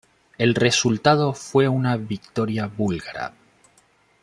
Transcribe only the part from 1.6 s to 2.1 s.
una